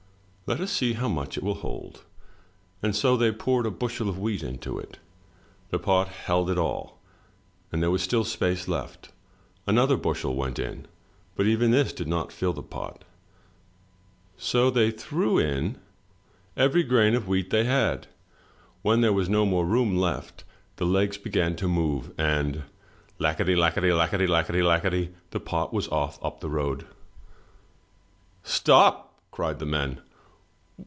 [0.47, 2.03] "Let us see how much it will hold!"
[2.83, 4.99] And so they poured a bushel of wheat into it.
[5.69, 6.99] The pot held it all,
[7.71, 9.13] and there was still space left.
[9.65, 10.87] Another bushel went in,
[11.37, 13.05] but even this did not fill the pot.
[14.35, 15.83] So they threw in 71 MY BOOK
[16.57, 18.07] HOUSE every grain of wheat they had.
[18.81, 20.43] When there was no more left,
[20.75, 22.63] the legs began to move, and
[23.19, 26.85] lackady, lackady, lackady, lackady, the pot was off up the road.
[27.65, 30.01] '* Stop!'' cried the men.